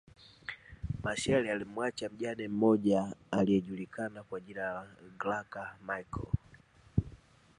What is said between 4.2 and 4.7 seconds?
kwa jina